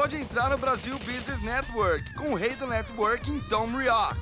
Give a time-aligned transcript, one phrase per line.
[0.00, 4.16] Pode entrar no Brasil Business Network com o rei do networking, Tom Rioch.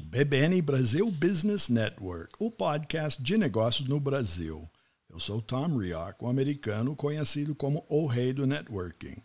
[0.00, 4.66] BBN Brasil Business Network, o podcast de negócios no Brasil.
[5.10, 9.20] Eu sou Tom Rioch, um americano conhecido como o rei do networking.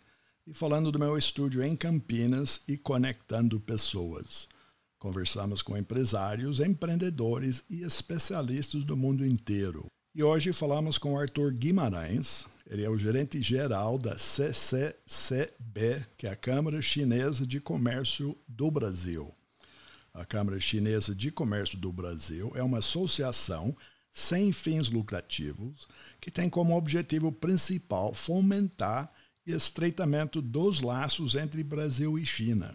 [0.46, 4.46] E falando do meu estúdio em Campinas e conectando pessoas.
[4.98, 9.86] Conversamos com empresários, empreendedores e especialistas do mundo inteiro.
[10.14, 16.30] E hoje falamos com Arthur Guimarães, ele é o gerente geral da CCCB, que é
[16.30, 19.34] a Câmara Chinesa de Comércio do Brasil.
[20.12, 23.76] A Câmara Chinesa de Comércio do Brasil é uma associação
[24.10, 25.88] sem fins lucrativos
[26.20, 29.12] que tem como objetivo principal fomentar
[29.46, 32.74] e estreitamento dos laços entre Brasil e China.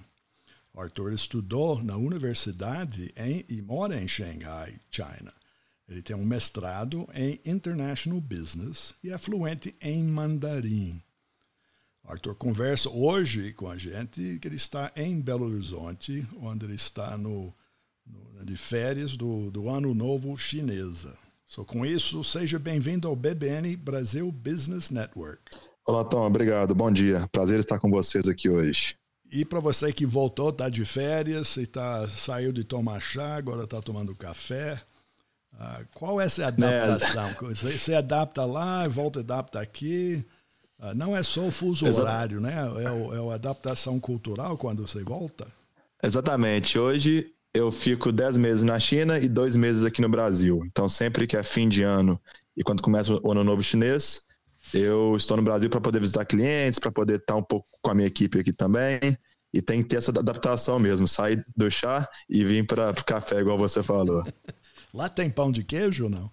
[0.76, 5.34] Arthur estudou na universidade em, e mora em Shanghai, China.
[5.90, 11.02] Ele tem um mestrado em International Business e é fluente em mandarim.
[12.06, 17.18] Arthur conversa hoje com a gente que ele está em Belo Horizonte, onde ele está
[17.18, 17.54] no,
[18.06, 21.18] no de férias do, do Ano Novo Chinesa.
[21.46, 25.42] So, com isso, seja bem-vindo ao BBN Brasil Business Network.
[25.86, 26.24] Olá, Tom.
[26.24, 26.76] Obrigado.
[26.76, 27.28] Bom dia.
[27.32, 28.96] Prazer estar com vocês aqui hoje.
[29.32, 33.64] E para você que voltou, está de férias, e tá, saiu de tomar chá, agora
[33.64, 34.80] está tomando café.
[35.58, 37.28] Ah, qual é essa adaptação?
[37.28, 37.54] É.
[37.54, 40.26] Você, você adapta lá, volta adapta aqui.
[40.80, 42.02] Ah, não é só o fuso Exato.
[42.02, 42.56] horário, né?
[42.84, 45.48] É, o, é a adaptação cultural quando você volta?
[46.02, 46.80] Exatamente.
[46.80, 50.62] Hoje eu fico 10 meses na China e dois meses aqui no Brasil.
[50.66, 52.20] Então, sempre que é fim de ano
[52.56, 54.22] e quando começa o ano novo chinês,
[54.74, 57.96] eu estou no Brasil para poder visitar clientes, para poder estar um pouco com a
[57.96, 59.00] minha equipe aqui também.
[59.52, 63.40] E tem que ter essa adaptação mesmo, sair do chá e vir para o café,
[63.40, 64.24] igual você falou.
[64.94, 66.32] Lá tem pão de queijo ou não?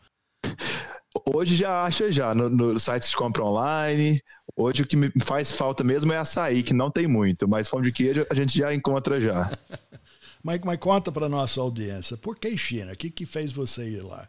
[1.29, 4.21] Hoje já acha já, no, no site de compra online.
[4.57, 7.83] Hoje o que me faz falta mesmo é açaí, que não tem muito, mas pão
[7.83, 9.51] de queijo a gente já encontra já.
[10.43, 12.93] mas, mas conta para nossa audiência, por que China?
[12.93, 14.29] O que, que fez você ir lá?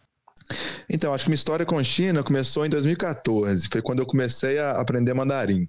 [0.89, 3.67] Então, acho que minha história com China começou em 2014.
[3.69, 5.67] Foi quando eu comecei a aprender mandarim.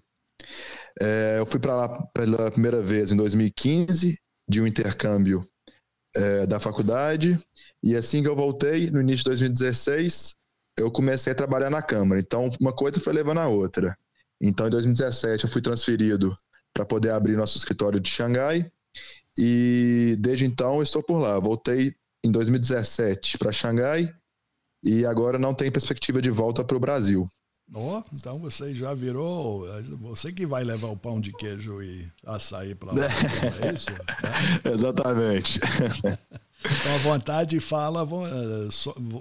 [1.01, 4.17] É, eu fui para lá pela primeira vez em 2015,
[4.49, 5.49] de um intercâmbio
[6.19, 7.39] é, da faculdade.
[7.83, 10.34] E assim que eu voltei, no início de 2016,
[10.79, 12.21] eu comecei a trabalhar na Câmara.
[12.21, 13.97] Então, uma coisa foi levando a outra.
[14.41, 16.34] Então, em 2017, eu fui transferido
[16.73, 18.71] para poder abrir nosso escritório de Xangai.
[19.39, 21.39] E desde então, eu estou por lá.
[21.39, 24.12] Voltei em 2017 para Xangai
[24.85, 27.29] e agora não tem perspectiva de volta para o Brasil.
[27.75, 29.67] Oh, então você já virou.
[30.01, 33.03] Você que vai levar o pão de queijo e açaí para lá.
[33.62, 33.91] É isso?
[34.65, 34.69] É.
[34.73, 35.61] Exatamente.
[36.65, 38.69] Então a vontade fala, eh,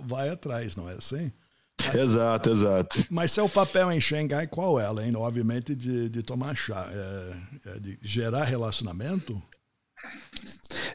[0.05, 1.31] vai atrás, não é assim?
[1.93, 3.05] Exato, exato.
[3.09, 4.85] Mas seu papel em Xangai qual é?
[4.85, 9.41] Além, obviamente, de, de tomar chá, é, é de gerar relacionamento?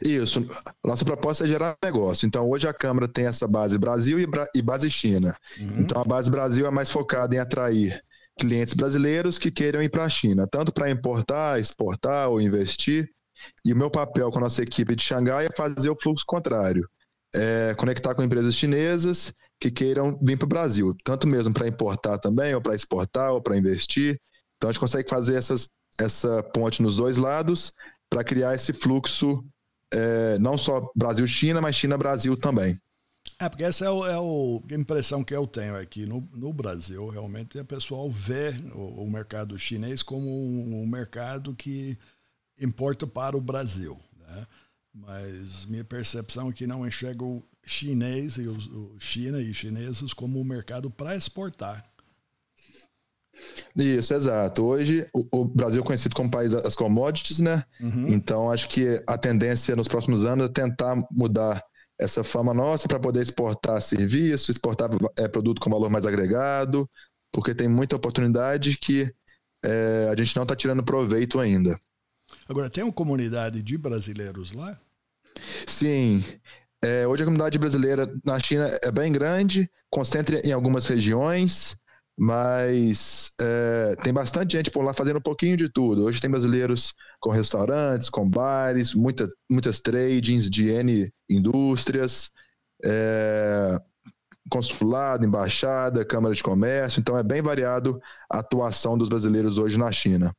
[0.03, 0.45] Isso.
[0.83, 2.25] Nossa proposta é gerar negócio.
[2.25, 5.35] Então, hoje a Câmara tem essa base Brasil e, e base China.
[5.57, 5.75] Uhum.
[5.79, 8.03] Então, a base Brasil é mais focada em atrair
[8.37, 13.09] clientes brasileiros que queiram ir para a China, tanto para importar, exportar ou investir.
[13.65, 16.87] E o meu papel com a nossa equipe de Xangai é fazer o fluxo contrário.
[17.35, 22.17] É conectar com empresas chinesas que queiram vir para o Brasil, tanto mesmo para importar
[22.17, 24.19] também, ou para exportar, ou para investir.
[24.57, 25.69] Então a gente consegue fazer essas,
[25.99, 27.73] essa ponte nos dois lados
[28.09, 29.43] para criar esse fluxo
[29.93, 32.77] é, não só Brasil-China, mas China-Brasil também.
[33.39, 36.51] É, porque essa é, o, é o, a impressão que eu tenho aqui no, no
[36.53, 37.09] Brasil.
[37.09, 41.97] Realmente, o pessoal vê o, o mercado chinês como um, um, mercado que
[42.59, 43.99] importa para o Brasil.
[44.19, 44.47] Né?
[44.93, 50.13] Mas minha percepção é que não enxerga o chinês e os, o China e chineses
[50.13, 51.92] como um mercado para exportar.
[53.75, 54.63] Isso, exato.
[54.63, 57.63] Hoje o, o Brasil é conhecido como país das commodities, né?
[57.81, 58.07] Uhum.
[58.09, 61.63] Então acho que a tendência nos próximos anos é tentar mudar
[61.99, 66.89] essa fama nossa para poder exportar serviço, exportar é, produto com valor mais agregado,
[67.31, 69.11] porque tem muita oportunidade que
[69.63, 71.79] é, a gente não está tirando proveito ainda.
[72.47, 74.77] Agora, tem uma comunidade de brasileiros lá?
[75.65, 76.23] Sim.
[76.83, 81.77] É, hoje a comunidade brasileira na China é bem grande, concentra em algumas regiões,
[82.17, 86.05] mas é, tem bastante gente por lá fazendo um pouquinho de tudo.
[86.05, 92.31] Hoje tem brasileiros com restaurantes, com bares, muitas, muitas tradings de N indústrias,
[92.83, 93.79] é,
[94.49, 96.99] consulado, embaixada, câmara de comércio.
[96.99, 97.99] Então é bem variado
[98.29, 100.31] a atuação dos brasileiros hoje na China.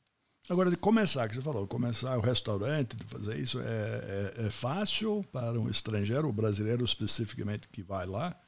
[0.49, 5.25] Agora, de começar, que você falou, começar o restaurante, fazer isso, é, é, é fácil
[5.33, 8.39] para um estrangeiro, o brasileiro especificamente que vai lá?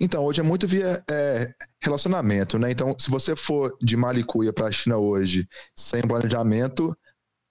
[0.00, 1.52] Então, hoje é muito via é,
[1.82, 2.70] relacionamento, né?
[2.70, 6.96] Então, se você for de Malicuia para a China hoje sem planejamento,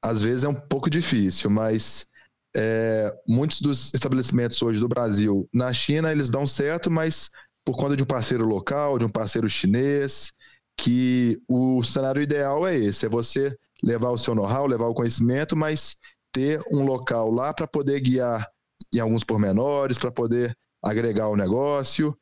[0.01, 2.07] às vezes é um pouco difícil, mas
[2.55, 7.29] é, muitos dos estabelecimentos hoje do Brasil na China, eles dão certo, mas
[7.65, 10.31] por conta de um parceiro local, de um parceiro chinês,
[10.79, 15.55] que o cenário ideal é esse, é você levar o seu know-how, levar o conhecimento,
[15.55, 15.97] mas
[16.31, 18.47] ter um local lá para poder guiar
[18.93, 20.55] em alguns pormenores, para poder
[20.89, 22.17] agregar o negócio,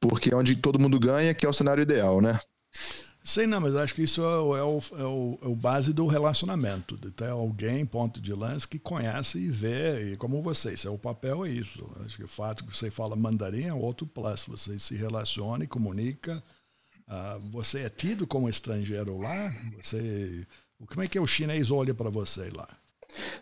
[0.00, 2.38] porque é onde todo mundo ganha, que é o cenário ideal, né?
[3.22, 5.92] Sim, não, mas acho que isso é o, é o, é o, é o base
[5.92, 10.76] do relacionamento, de ter alguém, ponto de lance, que conhece e vê, e como você,
[10.76, 11.86] seu papel é isso.
[12.04, 15.68] Acho que o fato que você fala mandarim é outro plus, você se relaciona e
[15.68, 16.42] comunica,
[17.10, 19.52] Uh, você é tido como estrangeiro lá?
[19.82, 20.46] Você,
[20.86, 22.68] como é que o chinês olha para você lá?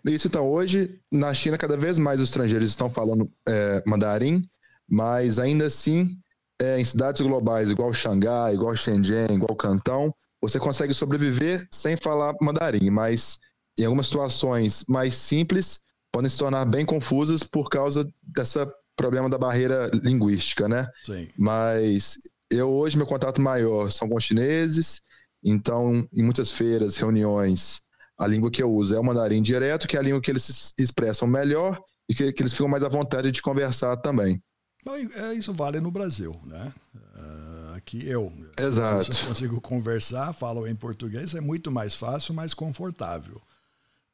[0.06, 4.48] Isso, então, hoje, na China, cada vez mais os estrangeiros estão falando é, mandarim,
[4.88, 6.18] mas ainda assim,
[6.60, 12.34] é, em cidades globais, igual Xangai, igual Shenzhen, igual Cantão, você consegue sobreviver sem falar
[12.40, 13.38] mandarim, mas
[13.78, 15.80] em algumas situações mais simples,
[16.12, 20.88] podem se tornar bem confusas por causa dessa problema da barreira linguística, né?
[21.04, 21.28] Sim.
[21.38, 22.18] Mas
[22.50, 25.00] eu hoje, meu contato maior são com os chineses,
[25.44, 27.80] então, em muitas feiras, reuniões,
[28.18, 30.42] a língua que eu uso é o mandarim direto, que é a língua que eles
[30.42, 34.42] se expressam melhor e que, que eles ficam mais à vontade de conversar também.
[34.86, 36.72] É, isso vale no Brasil, né?
[36.94, 38.32] Uh, aqui eu.
[38.58, 39.12] Exato.
[39.12, 43.40] Se eu consigo conversar, falo em português, é muito mais fácil, mais confortável.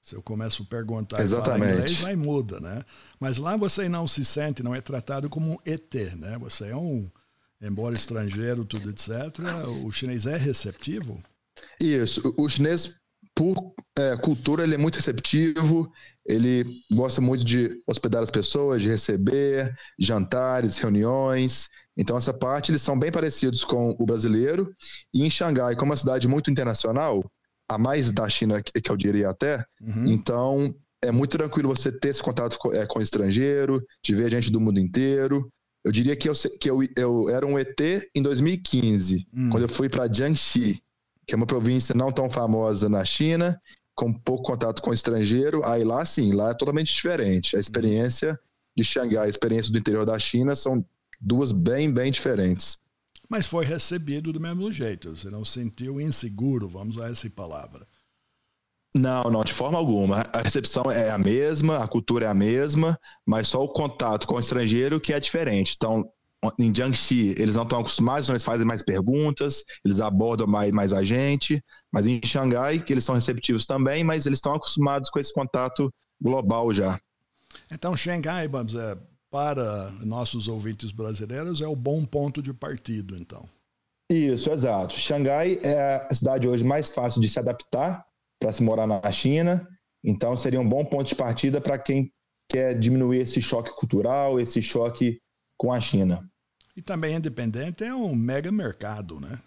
[0.03, 1.73] Se eu começo a perguntar Exatamente.
[1.73, 2.85] em inglês, aí muda, né?
[3.19, 6.37] Mas lá você não se sente, não é tratado como um ET, né?
[6.39, 7.09] Você é um
[7.61, 9.09] embora estrangeiro, tudo etc.,
[9.85, 11.23] o chinês é receptivo?
[11.81, 12.35] Isso.
[12.37, 12.97] O chinês,
[13.35, 15.91] por é, cultura, ele é muito receptivo,
[16.27, 21.69] ele gosta muito de hospedar as pessoas, de receber, jantares, reuniões.
[21.97, 24.75] Então, essa parte, eles são bem parecidos com o brasileiro.
[25.13, 27.23] E em Xangai, como é uma cidade muito internacional,
[27.69, 30.07] a mais da China, que eu diria até, uhum.
[30.07, 34.31] então é muito tranquilo você ter esse contato com, é, com o estrangeiro, de ver
[34.31, 35.51] gente do mundo inteiro.
[35.85, 37.79] Eu diria que eu, que eu, eu era um ET
[38.15, 39.51] em 2015, hum.
[39.51, 40.83] quando eu fui para Jiangxi,
[41.27, 43.61] que é uma província não tão famosa na China,
[43.95, 45.65] com pouco contato com estrangeiro.
[45.65, 47.57] Aí lá sim, lá é totalmente diferente.
[47.57, 48.39] A experiência
[48.77, 50.85] de Xangai, a experiência do interior da China são
[51.21, 52.79] duas bem, bem diferentes.
[53.29, 57.87] Mas foi recebido do mesmo jeito, você não sentiu inseguro, vamos usar essa palavra.
[58.95, 60.23] Não, não, de forma alguma.
[60.33, 64.37] A recepção é a mesma, a cultura é a mesma, mas só o contato com
[64.37, 65.75] o estrangeiro que é diferente.
[65.77, 66.09] Então,
[66.59, 70.93] em Jiangxi, eles não estão acostumados, então eles fazem mais perguntas, eles abordam mais, mais
[70.93, 71.63] a gente.
[71.95, 75.95] Mas em Xangai, que eles são receptivos também, mas eles estão acostumados com esse contato
[76.21, 76.99] global já.
[77.71, 78.99] Então, Xangai, vamos dizer,
[79.31, 83.49] para nossos ouvintes brasileiros, é o bom ponto de partido, então.
[84.11, 84.99] Isso, exato.
[84.99, 88.05] Xangai é a cidade hoje mais fácil de se adaptar
[88.41, 89.65] para se morar na China.
[90.03, 92.13] Então, seria um bom ponto de partida para quem
[92.51, 95.21] quer diminuir esse choque cultural, esse choque
[95.57, 96.29] com a China.
[96.77, 99.39] E também independente é um mega mercado, né?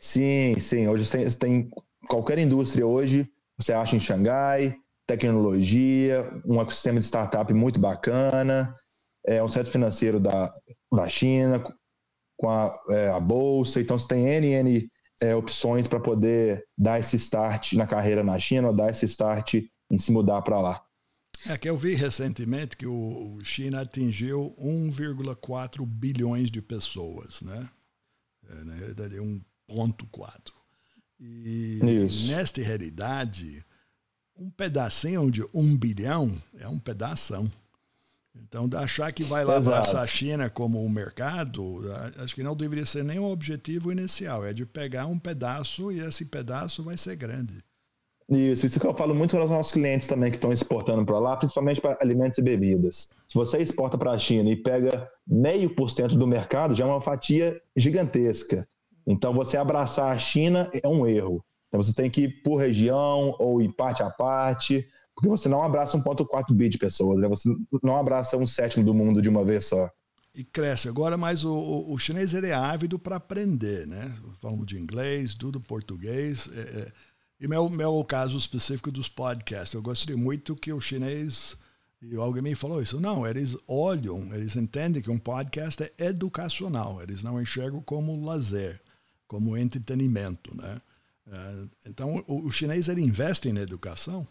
[0.00, 0.86] Sim, sim.
[0.86, 1.68] Hoje tem
[2.08, 4.76] qualquer indústria hoje, você acha em Xangai,
[5.06, 8.74] tecnologia, um ecossistema de startup muito bacana,
[9.26, 10.50] é um centro financeiro da,
[10.92, 11.62] da China,
[12.38, 17.00] com a, é, a bolsa, então você tem N, N é, opções para poder dar
[17.00, 19.54] esse start na carreira na China, ou dar esse start
[19.90, 20.82] em se mudar para lá.
[21.48, 27.68] É que eu vi recentemente que o China atingiu 1,4 bilhões de pessoas, né?
[28.48, 30.52] É, na realidade, 1,4.
[31.18, 32.30] E Isso.
[32.30, 33.64] nesta realidade,
[34.36, 37.50] um pedacinho de um bilhão é um pedação.
[38.34, 39.76] Então, achar que vai lá Exato.
[39.76, 41.84] abraçar a China como um mercado,
[42.18, 46.00] acho que não deveria ser nem o objetivo inicial, é de pegar um pedaço e
[46.00, 47.64] esse pedaço vai ser grande.
[48.28, 51.18] Isso, isso que eu falo muito para os nossos clientes também que estão exportando para
[51.18, 53.14] lá, principalmente para alimentos e bebidas.
[53.28, 56.88] Se você exporta para a China e pega meio por cento do mercado, já é
[56.88, 58.68] uma fatia gigantesca.
[59.06, 61.44] Então, você abraçar a China é um erro.
[61.68, 65.62] Então, você tem que ir por região ou ir parte a parte, porque você não
[65.62, 67.28] abraça 1,4 bi de pessoas, né?
[67.28, 67.48] você
[67.82, 69.88] não abraça um sétimo do mundo de uma vez só.
[70.34, 70.88] E cresce.
[70.88, 74.12] Agora, mas o, o chinês ele é ávido para aprender, né?
[74.38, 76.50] Falamos de inglês, tudo português.
[76.54, 76.92] É, é
[77.38, 81.54] e meu, meu caso específico dos podcasts, eu gostaria muito que o chinês,
[82.00, 87.02] e alguém me falou isso, não, eles olham, eles entendem que um podcast é educacional,
[87.02, 88.80] eles não enxergam como lazer,
[89.26, 90.80] como entretenimento, né?
[91.28, 94.26] É, então, o, o chinês, ele investe em educação?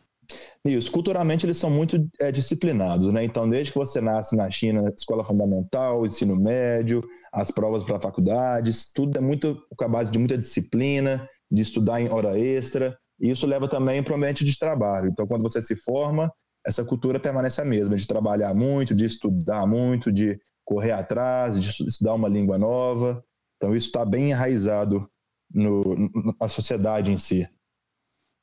[0.64, 3.24] Isso, culturalmente eles são muito é, disciplinados, né?
[3.24, 8.92] Então, desde que você nasce na China, escola fundamental, ensino médio, as provas para faculdades,
[8.92, 13.30] tudo é muito com a base de muita disciplina, de estudar em hora extra, e
[13.30, 15.10] isso leva também para o ambiente de trabalho.
[15.10, 16.32] Então, quando você se forma,
[16.66, 21.70] essa cultura permanece a mesma, de trabalhar muito, de estudar muito, de correr atrás, de
[21.88, 23.24] estudar uma língua nova.
[23.58, 25.10] Então, isso está bem enraizado
[25.54, 25.96] no,
[26.40, 27.48] na sociedade em si.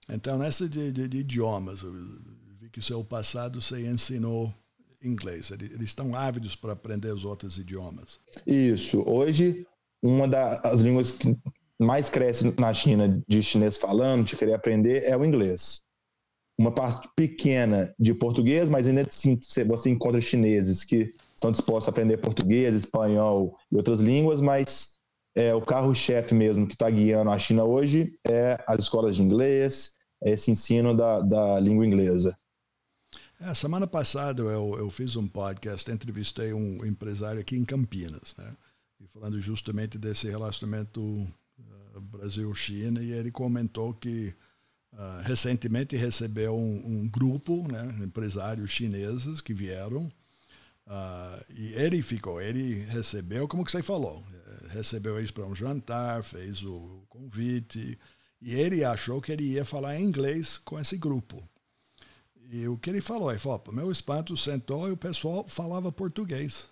[0.08, 1.92] Então, nessa de, de, de idiomas, eu
[2.60, 4.52] vi que o seu passado você ensinou
[5.02, 5.50] inglês.
[5.50, 8.20] Eles estão ávidos para aprender os outros idiomas.
[8.46, 9.02] Isso.
[9.06, 9.66] Hoje,
[10.02, 11.36] uma das línguas que
[11.78, 15.82] mais cresce na China de chinês falando, de querer aprender, é o inglês.
[16.58, 21.90] Uma parte pequena de português, mas ainda assim você encontra chineses que estão dispostos a
[21.90, 24.91] aprender português, espanhol e outras línguas, mas
[25.34, 29.94] é, o carro-chefe mesmo que está guiando a China hoje é as escolas de inglês,
[30.22, 32.36] é esse ensino da, da língua inglesa.
[33.40, 38.56] É, semana passada eu, eu fiz um podcast, entrevistei um empresário aqui em Campinas, né?
[39.00, 41.26] E falando justamente desse relacionamento
[42.00, 44.34] Brasil-China, e ele comentou que
[44.92, 50.06] uh, recentemente recebeu um, um, grupo, né, empresários chineses que vieram,
[50.86, 54.24] uh, e ele ficou, ele recebeu, como que você falou,
[54.72, 57.98] recebeu eles para um jantar, fez o convite,
[58.40, 61.42] e ele achou que ele ia falar inglês com esse grupo.
[62.50, 63.30] E o que ele falou?
[63.30, 66.68] Ele falou, meu espanto sentou e o pessoal falava português.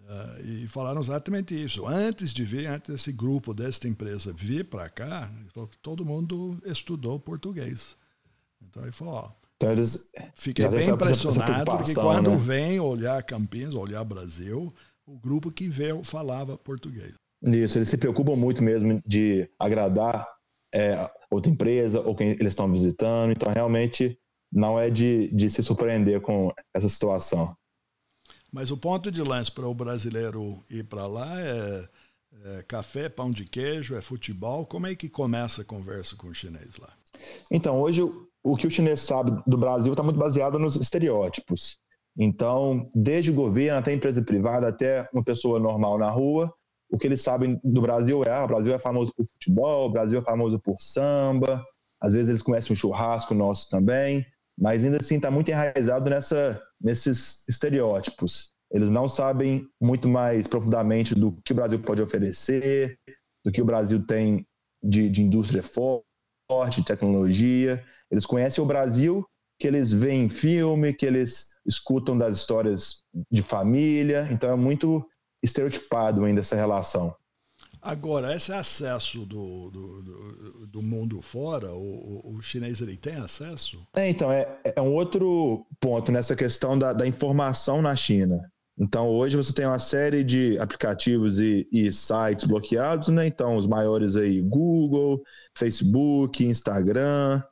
[0.00, 1.86] Uh, e falaram exatamente isso.
[1.86, 6.60] Antes de vir, antes desse grupo, desta empresa vir para cá, falou que todo mundo
[6.64, 7.96] estudou português.
[8.62, 12.36] Então ele falou, ó, então eles, fiquei bem impressionado porque quando né?
[12.36, 14.72] vem olhar Campinas, olhar Brasil,
[15.08, 17.14] o grupo que veio falava português.
[17.42, 20.26] Isso, eles se preocupam muito mesmo de agradar
[20.72, 24.18] é, outra empresa ou quem eles estão visitando, então realmente
[24.52, 27.56] não é de, de se surpreender com essa situação.
[28.52, 31.88] Mas o ponto de lance para o brasileiro ir para lá é,
[32.44, 34.66] é, café, pão de queijo, é futebol.
[34.66, 36.92] Como é que começa a conversa com o chinês lá?
[37.50, 38.02] Então, hoje
[38.42, 41.78] o que o chinês sabe do Brasil está muito baseado nos estereótipos.
[42.18, 46.52] Então, desde o governo até a empresa privada, até uma pessoa normal na rua,
[46.90, 49.92] o que eles sabem do Brasil é: ah, o Brasil é famoso por futebol, o
[49.92, 51.64] Brasil é famoso por samba.
[52.00, 54.26] Às vezes eles conhecem um churrasco nosso também
[54.58, 58.52] mas ainda assim está muito enraizado nessa, nesses estereótipos.
[58.72, 62.98] Eles não sabem muito mais profundamente do que o Brasil pode oferecer,
[63.44, 64.44] do que o Brasil tem
[64.82, 67.82] de, de indústria forte, de tecnologia.
[68.10, 69.24] Eles conhecem o Brasil
[69.58, 74.28] que eles veem em filme, que eles escutam das histórias de família.
[74.30, 75.04] Então é muito
[75.42, 77.14] estereotipado ainda essa relação.
[77.80, 83.86] Agora, esse acesso do, do, do, do mundo fora, o, o, chinês ele tem acesso?
[83.94, 88.40] É, então, é, é um outro ponto nessa questão da, da informação na China.
[88.78, 93.26] Então, hoje você tem uma série de aplicativos e, e, sites bloqueados, né?
[93.26, 95.22] Então, os maiores aí, Google,
[95.56, 97.42] Facebook, Instagram,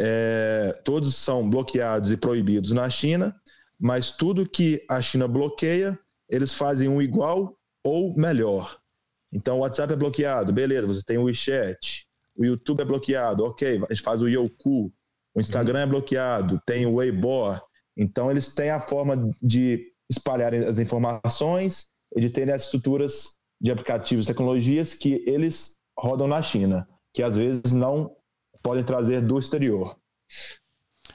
[0.00, 3.38] é, todos são bloqueados e proibidos na China,
[3.78, 8.78] mas tudo que a China bloqueia, eles fazem um igual ou melhor.
[9.32, 12.06] Então o WhatsApp é bloqueado, beleza, você tem o WeChat.
[12.36, 14.92] O YouTube é bloqueado, ok, a gente faz o Youku.
[15.34, 15.84] O Instagram uhum.
[15.84, 17.60] é bloqueado, tem o Weibo.
[17.96, 23.70] Então eles têm a forma de espalharem as informações e de terem as estruturas de
[23.70, 28.10] aplicativos, tecnologias que eles rodam na China, que às vezes não
[28.62, 29.96] podem trazer do exterior.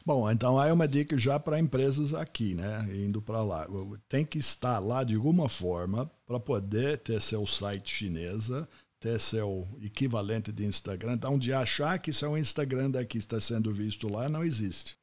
[0.06, 2.88] Bom, então aí é uma dica já para empresas aqui, né?
[2.94, 3.68] Indo para lá.
[4.08, 8.68] Tem que estar lá de alguma forma para poder ter seu site chinesa,
[9.00, 11.14] ter seu equivalente de Instagram.
[11.14, 14.96] Então, de achar que seu Instagram daqui está sendo visto lá, não existe.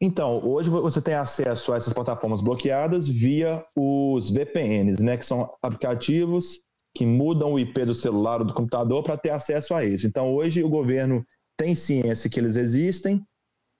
[0.00, 5.48] Então, hoje você tem acesso a essas plataformas bloqueadas via os VPNs, né, que são
[5.62, 6.60] aplicativos
[6.96, 10.06] que mudam o IP do celular ou do computador para ter acesso a isso.
[10.06, 11.24] Então, hoje o governo
[11.56, 13.24] tem ciência que eles existem,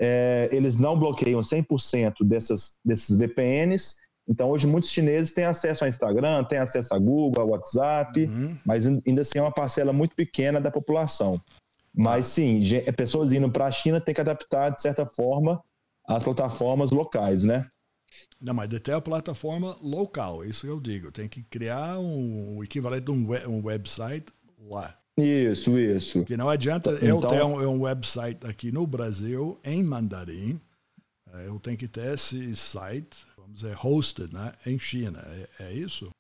[0.00, 3.96] é, eles não bloqueiam 100% dessas, desses VPNs.
[4.26, 8.56] Então, hoje, muitos chineses têm acesso ao Instagram, têm acesso a Google, ao WhatsApp, uhum.
[8.64, 11.40] mas ainda assim é uma parcela muito pequena da população.
[11.94, 15.62] Mas sim, é, pessoas indo para a China têm que adaptar, de certa forma,
[16.06, 17.66] as plataformas locais, né?
[18.40, 21.12] Não, mas até a plataforma local, isso eu digo.
[21.12, 24.26] Tem que criar um, o equivalente de um, web, um website
[24.58, 24.96] lá.
[25.16, 26.24] Isso, isso.
[26.24, 30.60] Que não adianta então, eu ter um, um, website aqui no Brasil, em mandarim,
[31.32, 35.24] é, eu tenho que ter esse site, vamos dizer, hosted, né, em China.
[35.58, 36.10] É, é isso?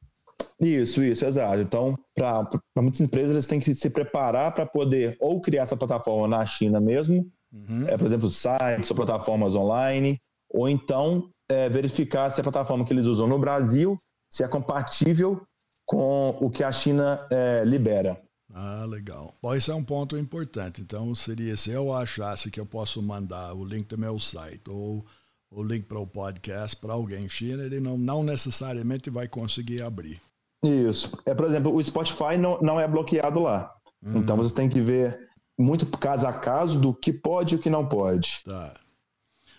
[0.60, 1.60] Isso, isso, exato.
[1.60, 6.28] Então, para muitas empresas, eles têm que se preparar para poder ou criar essa plataforma
[6.28, 7.88] na China mesmo, uhum.
[7.88, 12.92] é, por exemplo, sites ou plataformas online, ou então é, verificar se a plataforma que
[12.92, 13.98] eles usam no Brasil
[14.30, 15.42] se é compatível
[15.86, 18.20] com o que a China é, libera.
[18.56, 19.34] Ah, legal.
[19.42, 20.80] Bom, esse é um ponto importante.
[20.80, 25.04] Então, seria se eu achasse que eu posso mandar o link do meu site ou
[25.50, 29.82] o link para o podcast para alguém em China, ele não, não necessariamente vai conseguir
[29.82, 30.20] abrir.
[30.64, 31.18] Isso.
[31.26, 33.74] É, por exemplo, o Spotify não, não é bloqueado lá.
[34.00, 34.18] Uhum.
[34.18, 35.18] Então, você tem que ver
[35.58, 38.40] muito caso a caso do que pode e o que não pode.
[38.44, 38.72] Tá.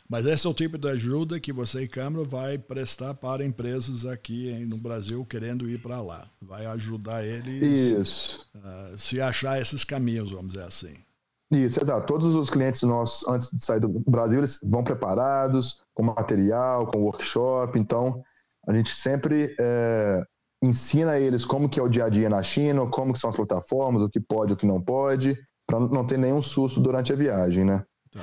[0.08, 4.06] Mas esse é o tipo de ajuda que você e Câmara vai prestar para empresas
[4.06, 6.28] aqui no Brasil querendo ir para lá.
[6.40, 10.96] Vai ajudar eles a uh, se achar esses caminhos, vamos dizer assim.
[11.52, 12.06] Isso, exato.
[12.06, 17.04] Todos os clientes nossos, antes de sair do Brasil, eles vão preparados, com material, com
[17.04, 17.78] workshop.
[17.80, 18.24] Então,
[18.68, 20.24] a gente sempre é,
[20.62, 23.36] ensina eles como que é o dia a dia na China, como que são as
[23.36, 27.16] plataformas, o que pode, o que não pode, para não ter nenhum susto durante a
[27.16, 27.84] viagem, né?
[28.12, 28.22] Tá.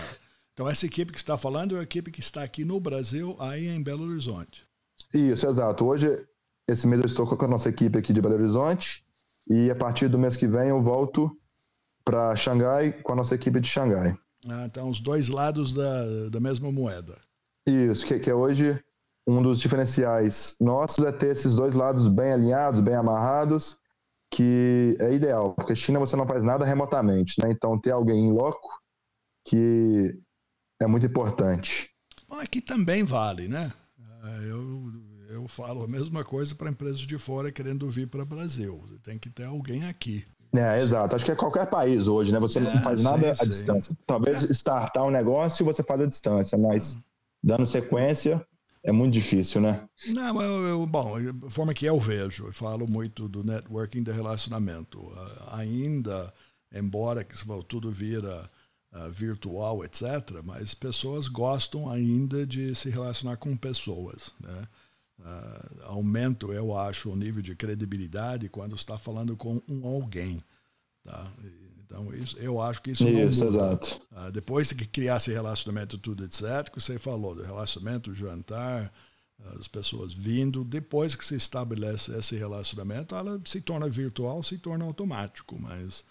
[0.62, 3.66] Então, essa equipe que está falando é a equipe que está aqui no Brasil, aí
[3.66, 4.64] em Belo Horizonte.
[5.12, 5.84] Isso, exato.
[5.84, 6.24] Hoje,
[6.68, 9.04] esse mês eu estou com a nossa equipe aqui de Belo Horizonte
[9.50, 11.36] e a partir do mês que vem eu volto
[12.04, 14.16] para Xangai com a nossa equipe de Xangai.
[14.48, 17.18] Ah, então, os dois lados da, da mesma moeda.
[17.66, 18.80] Isso, que, que é hoje
[19.26, 23.76] um dos diferenciais nossos é ter esses dois lados bem alinhados, bem amarrados,
[24.30, 27.50] que é ideal, porque China você não faz nada remotamente, né?
[27.50, 28.80] Então, ter alguém em loco
[29.44, 30.16] que
[30.82, 31.90] é muito importante.
[32.28, 33.72] Bom, aqui também vale, né?
[34.24, 34.92] É, eu,
[35.28, 38.82] eu falo a mesma coisa para empresas de fora querendo vir para o Brasil.
[38.86, 40.24] Você tem que ter alguém aqui.
[40.54, 41.16] É, exato.
[41.16, 42.38] Acho que é qualquer país hoje, né?
[42.38, 43.96] Você é, não faz nada à distância.
[44.06, 44.52] Talvez é.
[44.52, 47.00] startar um negócio você faz à distância, mas
[47.42, 48.44] dando sequência
[48.84, 49.88] é muito difícil, né?
[50.08, 51.14] Não, eu, eu, bom,
[51.46, 54.98] a forma que eu vejo, eu falo muito do networking de relacionamento.
[55.00, 56.32] Uh, ainda,
[56.74, 57.34] embora que
[57.68, 58.50] tudo vira
[58.92, 64.32] uh, virtual, etc., mas pessoas gostam ainda de se relacionar com pessoas.
[64.40, 64.68] Né?
[65.18, 70.42] Uh, aumento, eu acho, o nível de credibilidade quando está falando com um alguém.
[71.04, 71.32] Tá?
[71.84, 73.58] Então, isso, eu acho que isso, isso não muda.
[73.58, 74.00] Exato.
[74.12, 78.92] Uh, depois que criar esse relacionamento, tudo etc., que você falou, do relacionamento, jantar,
[79.58, 84.84] as pessoas vindo, depois que se estabelece esse relacionamento, ela se torna virtual, se torna
[84.84, 86.04] automático, mas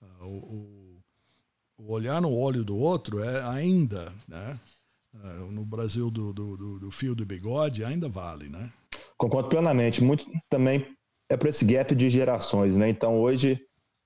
[0.00, 0.85] uh, o
[1.78, 4.58] o olhar no olho do outro é ainda, né?
[5.14, 8.70] É, no Brasil do, do, do fio do bigode ainda vale, né?
[9.16, 10.02] Concordo plenamente.
[10.02, 10.86] Muito também
[11.28, 12.88] é para esse gap de gerações, né?
[12.88, 13.60] Então hoje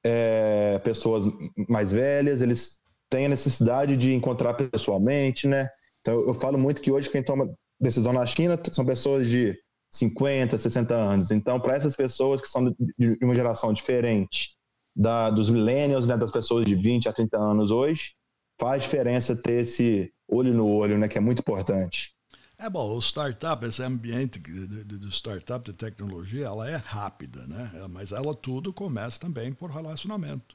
[0.04, 1.24] é, pessoas
[1.68, 5.68] mais velhas eles têm a necessidade de encontrar pessoalmente, né?
[6.00, 9.56] Então eu falo muito que hoje quem toma decisão na China são pessoas de
[9.92, 11.30] 50, 60 anos.
[11.30, 14.59] Então para essas pessoas que são de uma geração diferente
[14.94, 18.14] da, dos millennials, né, das pessoas de 20 a 30 anos hoje,
[18.58, 22.14] faz diferença ter esse olho no olho, né, que é muito importante.
[22.58, 27.70] É bom, o startup, esse ambiente do startup de tecnologia, ela é rápida, né?
[27.88, 30.54] Mas ela tudo começa também por relacionamento.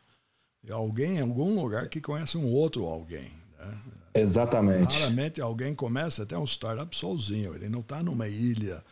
[0.63, 3.31] E alguém em algum lugar que conhece um outro alguém.
[3.57, 3.79] Né?
[4.13, 4.99] Exatamente.
[4.99, 7.55] Raramente alguém começa até um startup sozinho.
[7.55, 8.83] Ele não está numa ilha,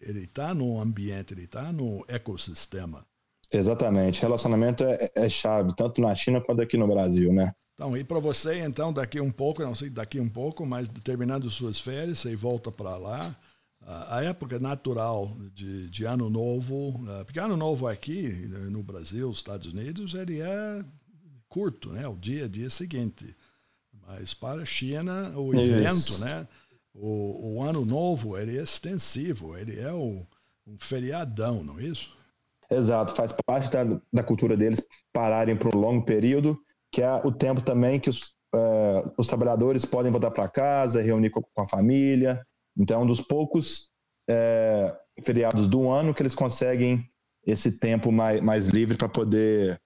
[0.00, 3.04] ele está num ambiente, ele está no ecossistema.
[3.52, 4.22] Exatamente.
[4.22, 7.52] Relacionamento é, é, chave, tanto na China quanto aqui no Brasil, né?
[7.74, 11.48] Então, e para você, então, daqui um pouco, não sei daqui um pouco, mas terminando
[11.50, 13.36] suas férias, você volta para lá.
[14.08, 18.28] A época natural de, de Ano Novo, porque Ano Novo aqui
[18.70, 20.84] no Brasil, Estados Unidos, ele é
[21.48, 22.08] curto, né?
[22.08, 23.36] O dia, dia seguinte.
[24.06, 26.24] Mas para a China, o evento, Isso.
[26.24, 26.48] né?
[26.94, 30.26] O, o Ano Novo, ele é extensivo, ele é o,
[30.66, 32.15] um feriadão, não é isso?
[32.70, 36.58] Exato, faz parte da, da cultura deles pararem por um longo período,
[36.92, 41.30] que é o tempo também que os, é, os trabalhadores podem voltar para casa, reunir
[41.30, 42.44] com, com, a família.
[42.76, 43.90] Então, é um dos poucos
[44.28, 47.08] é, feriados do ano que eles conseguem
[47.46, 49.80] esse tempo mais, mais livre para poder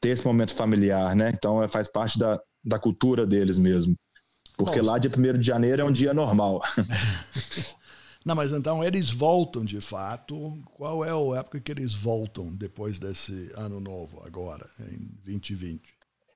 [0.00, 1.32] ter esse momento familiar, né?
[1.34, 3.94] Então, é, faz parte da, da cultura deles mesmo.
[4.56, 4.92] Porque Nossa.
[4.92, 6.62] lá, dia 1 de janeiro, é um dia normal.
[8.26, 10.58] Não, mas então eles voltam de fato.
[10.74, 15.80] Qual é a época que eles voltam depois desse ano novo, agora, em 2020?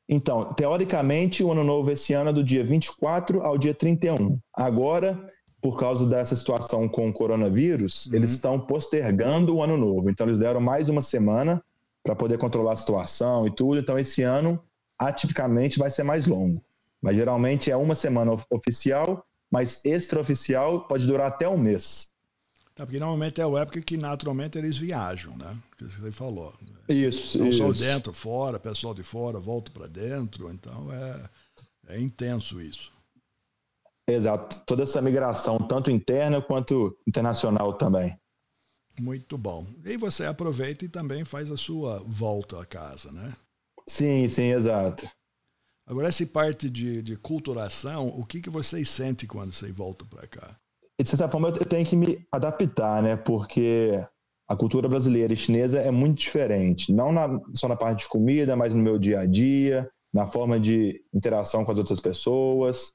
[0.08, 4.38] Então, teoricamente, o ano novo esse ano é do dia 24 ao dia 31.
[4.54, 5.18] Agora,
[5.60, 8.14] por causa dessa situação com o coronavírus, uhum.
[8.14, 10.08] eles estão postergando o ano novo.
[10.08, 11.60] Então, eles deram mais uma semana
[12.04, 13.80] para poder controlar a situação e tudo.
[13.80, 14.62] Então, esse ano,
[14.96, 16.64] atipicamente, vai ser mais longo.
[17.02, 22.12] Mas geralmente é uma semana oficial, mas extraoficial pode durar até um mês.
[22.74, 25.56] Tá, porque normalmente é a época que naturalmente eles viajam, né?
[25.76, 26.54] Que você falou.
[26.88, 27.58] Isso, Não isso.
[27.58, 31.28] só dentro, fora, pessoal de fora volta para dentro, então é,
[31.88, 32.90] é intenso isso.
[34.08, 38.18] Exato, toda essa migração, tanto interna quanto internacional também.
[38.98, 39.66] Muito bom.
[39.84, 43.34] E você aproveita e também faz a sua volta a casa, né?
[43.86, 45.08] Sim, sim, exato.
[45.90, 50.24] Agora, essa parte de, de culturação, o que, que vocês sentem quando você volta para
[50.24, 50.56] cá?
[50.96, 53.16] De certa forma, eu tenho que me adaptar, né?
[53.16, 53.90] Porque
[54.46, 56.92] a cultura brasileira e chinesa é muito diferente.
[56.92, 60.60] Não na, só na parte de comida, mas no meu dia a dia, na forma
[60.60, 62.92] de interação com as outras pessoas,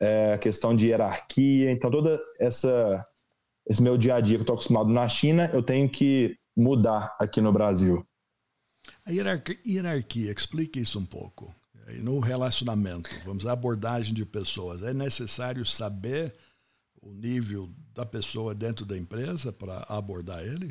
[0.00, 1.72] é, a questão de hierarquia.
[1.72, 3.04] Então, toda essa
[3.68, 7.16] esse meu dia a dia que eu estou acostumado na China, eu tenho que mudar
[7.18, 8.06] aqui no Brasil.
[9.04, 11.52] A hierarquia, hierarquia explique isso um pouco
[11.96, 16.34] no relacionamento, vamos à abordagem de pessoas, é necessário saber
[17.00, 20.70] o nível da pessoa dentro da empresa para abordar ele?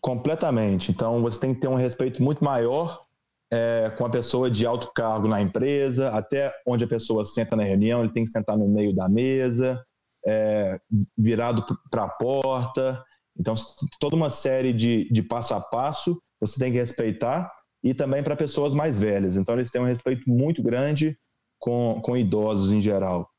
[0.00, 0.90] Completamente.
[0.90, 3.06] Então, você tem que ter um respeito muito maior
[3.50, 7.64] é, com a pessoa de alto cargo na empresa, até onde a pessoa senta na
[7.64, 9.82] reunião, ele tem que sentar no meio da mesa,
[10.26, 10.78] é,
[11.16, 13.02] virado para a porta.
[13.38, 13.54] Então,
[13.98, 17.50] toda uma série de, de passo a passo você tem que respeitar
[17.88, 19.36] e também para pessoas mais velhas.
[19.36, 21.18] Então, eles têm um respeito muito grande
[21.58, 23.30] com, com idosos em geral.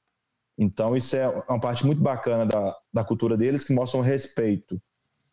[0.57, 4.81] Então, isso é uma parte muito bacana da, da cultura deles, que mostra um respeito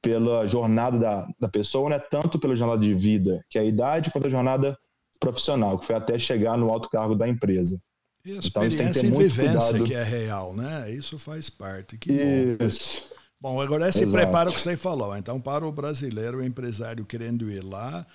[0.03, 1.99] pela jornada da, da pessoa, né?
[1.99, 4.79] tanto pela jornada de vida, que é a idade, quanto a jornada
[5.19, 7.81] profissional, que foi até chegar no alto cargo da empresa.
[8.25, 9.85] E a então, experiência então, e vivência cuidado.
[9.85, 10.91] que é real, né?
[10.93, 11.97] Isso faz parte.
[11.97, 13.09] Que isso.
[13.41, 13.55] Bom.
[13.55, 14.25] bom, agora esse Exato.
[14.25, 15.17] preparo que você falou.
[15.17, 18.07] Então, para o brasileiro, o empresário querendo ir lá,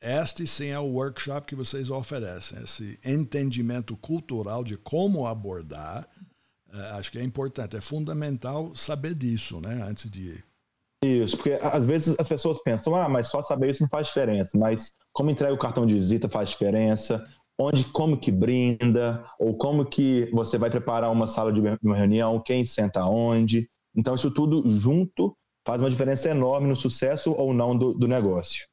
[0.00, 6.08] este sim é o workshop que vocês oferecem, esse entendimento cultural de como abordar.
[6.72, 10.42] É, acho que é importante, é fundamental saber disso, né, antes de.
[11.04, 14.58] Isso, porque às vezes as pessoas pensam, ah, mas só saber isso não faz diferença,
[14.58, 17.24] mas como entrega o cartão de visita faz diferença,
[17.58, 22.40] onde, como que brinda, ou como que você vai preparar uma sala de uma reunião,
[22.40, 23.68] quem senta onde.
[23.94, 28.66] Então, isso tudo junto faz uma diferença enorme no sucesso ou não do, do negócio.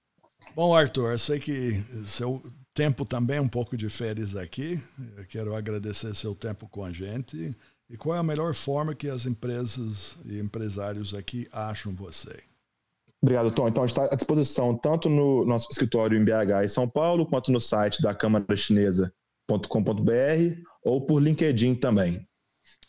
[0.56, 2.42] Bom, Arthur, eu sei que seu
[2.74, 4.82] tempo também é um pouco de férias aqui.
[5.18, 7.54] Eu quero agradecer seu tempo com a gente.
[7.90, 12.42] E qual é a melhor forma que as empresas e empresários aqui acham você?
[13.22, 13.68] Obrigado, Tom.
[13.68, 17.60] Então, está à disposição tanto no nosso escritório em BH e São Paulo, quanto no
[17.60, 19.12] site da Câmara Chinesa.com.br
[20.86, 22.26] ou por LinkedIn também.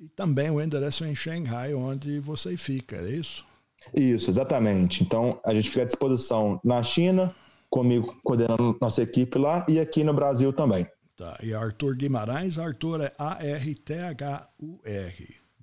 [0.00, 3.46] e também o endereço em Xangai, onde você fica, é isso?
[3.94, 5.02] Isso, exatamente.
[5.02, 7.34] Então, a gente fica à disposição na China,
[7.70, 10.86] comigo coordenando nossa equipe lá e aqui no Brasil também.
[11.16, 11.38] Tá.
[11.42, 13.76] E Arthur Guimarães, Arthur é A-R-T-H-U-R,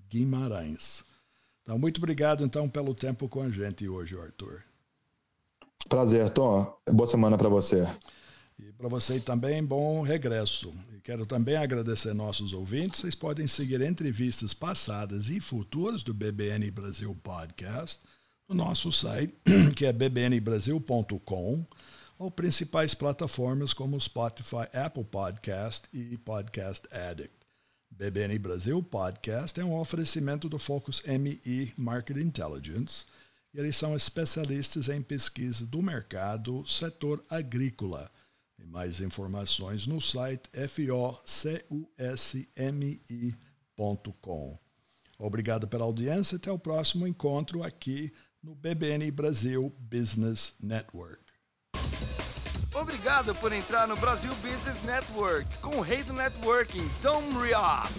[0.10, 1.04] Guimarães.
[1.62, 4.64] Então, muito obrigado, então, pelo tempo com a gente hoje, Arthur.
[5.88, 6.76] Prazer, Tom.
[6.90, 7.88] Boa semana para você.
[8.60, 10.74] E para você também, bom regresso.
[10.92, 13.02] E quero também agradecer nossos ouvintes.
[13.02, 18.02] Vocês podem seguir entrevistas passadas e futuras do BBN Brasil Podcast
[18.50, 19.36] no nosso site,
[19.76, 21.66] que é bbnbrasil.com
[22.24, 27.36] ou principais plataformas como Spotify, Apple Podcast e Podcast Addict.
[27.92, 33.06] BBN Brasil Podcast é um oferecimento do Focus MI Market Intelligence
[33.54, 38.10] e eles são especialistas em pesquisa do mercado setor agrícola.
[38.58, 41.38] E mais informações no site focusmi.com.
[45.20, 46.38] Obrigado pela audiência.
[46.38, 51.23] Até o próximo encontro aqui no BBN Brasil Business Network.
[52.76, 57.92] Obrigado por entrar no Brasil Business Network com o rei do networking, Tom Rioch.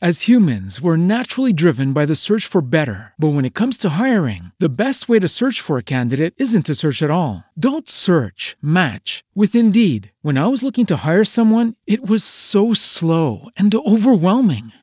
[0.00, 3.12] As humans, we're naturally driven by the search for better.
[3.16, 6.66] But when it comes to hiring, the best way to search for a candidate isn't
[6.66, 7.44] to search at all.
[7.56, 10.10] Don't search, match with Indeed.
[10.20, 14.72] When I was looking to hire someone, it was so slow and overwhelming.